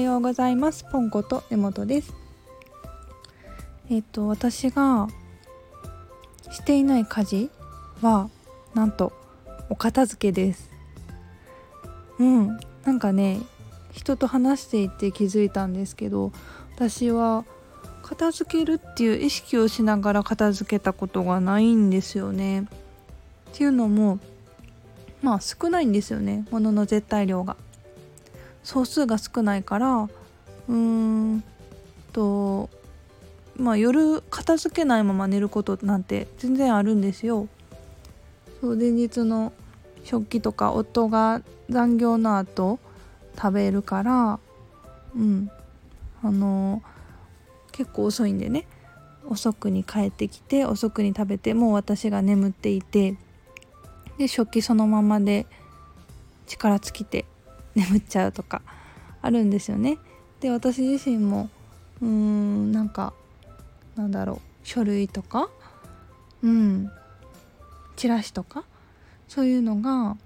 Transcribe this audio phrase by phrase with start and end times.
[0.00, 0.84] ようございます。
[0.90, 2.12] ポンコと根本です。
[3.90, 5.08] えっ、と私が
[6.50, 7.50] していない家事
[8.02, 8.28] は
[8.74, 9.12] なんと
[9.68, 10.70] お片付けです。
[12.18, 12.60] うん。
[12.84, 13.40] なんかね
[13.92, 16.32] 人と話していて気づいたんですけど
[16.74, 17.44] 私は
[18.02, 22.62] 片付けるっていう意識をしながら片付けたことがないんですよね。
[22.62, 22.64] っ
[23.52, 24.18] ていうのも
[25.22, 26.46] まあ少ないんですよね。
[26.50, 27.56] 物の絶対量が。
[28.62, 31.44] 総数が少ないからうーん
[32.12, 32.68] と
[33.56, 37.48] まあ夜片付けないまま寝ることなんて全然あるんですよ。
[38.60, 39.52] そう前日の
[40.04, 42.78] 食器とか夫が残業の後
[43.36, 44.38] 食べるから
[45.14, 45.50] うん
[46.22, 46.82] あの
[47.72, 48.66] 結構遅いんでね
[49.26, 53.16] 遅くに帰ってきて遅くに食べてもう私が眠っていて
[54.18, 55.46] で食器そのままで
[56.46, 57.24] 力尽きて
[57.74, 58.62] 眠っちゃうとか
[59.22, 59.98] あるんですよね。
[60.40, 61.50] で私自身も
[62.00, 63.12] うーんなんか
[63.96, 65.50] なんだろう書類とか
[66.42, 66.90] うん
[67.96, 68.64] チラシとか
[69.28, 70.16] そういうのが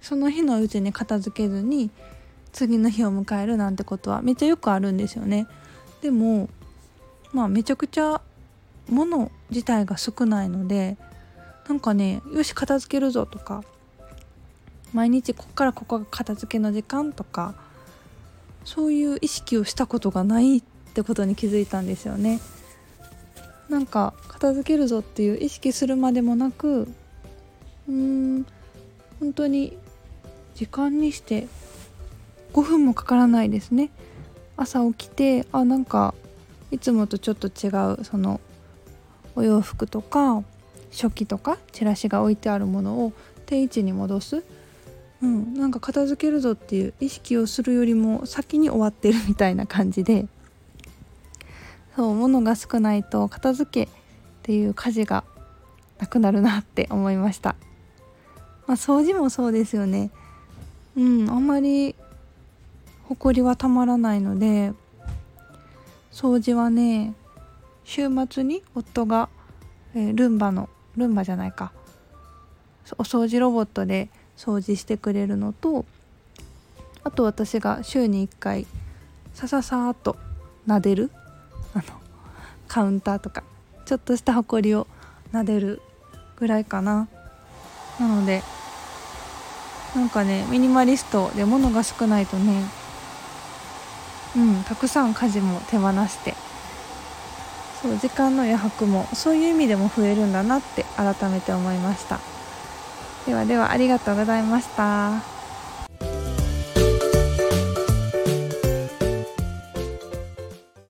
[0.00, 1.90] その日のうちに片付けずに
[2.52, 5.46] 次の日を迎えるなんてことはめっちゃよくあるんですよね。
[6.02, 6.48] でも
[7.32, 8.20] まあめちゃくちゃ
[8.88, 10.96] 物自体が少ないので
[11.68, 13.64] なんかねよし片付けるぞとか
[14.96, 17.54] 毎日ここからここが片付けの時間とか
[18.64, 20.62] そういう意識をしたことがないっ
[20.94, 22.40] てことに気づいたんですよね。
[23.68, 28.46] なんか片付けるぞっていう意識するまでもなくうーん
[29.20, 29.76] 本当に
[30.54, 31.46] 時間にして
[32.54, 33.90] 5分もかからないですね。
[34.56, 36.14] 朝起きてあなんか
[36.70, 37.68] いつもとちょっと違
[38.00, 38.40] うその
[39.34, 40.42] お洋服とか
[40.90, 43.12] 食器とかチラシが置いてあるものを
[43.44, 44.42] 定位置に戻す
[45.22, 50.26] うん、なんか片付けるぞっていう意識をするよりも先に終わってるみたいな感じで。
[51.96, 53.94] そう物が少ないと片付けっ
[54.42, 55.24] ていう家事が
[55.98, 57.56] なくなるなって思いました、
[58.66, 60.10] まあ、掃除もそうですよね。
[60.94, 61.94] うんあんまり
[63.08, 64.72] 埃はたまらないので
[66.12, 67.14] 掃除はね
[67.84, 69.30] 週末に夫が、
[69.94, 71.72] えー、ルンバのルンバじゃないか。
[72.98, 75.84] お掃除ロボットで掃除してくれるのと
[77.04, 78.66] あと私が週に1回
[79.34, 80.16] さささーっと
[80.66, 81.10] 撫でる
[81.74, 81.84] あの
[82.68, 83.44] カウンターとか
[83.84, 84.86] ちょっとしたほこりを
[85.32, 85.80] 撫でる
[86.36, 87.08] ぐらいかな
[88.00, 88.42] なので
[89.94, 92.64] なんかねミニマリストで物が少ないとね
[94.36, 96.34] うんたくさん家事も手放して
[97.80, 102.35] そう時間の余白もそういう意味でも増えるんだなって改めて思いました。
[103.26, 105.35] ではではありがとうございました。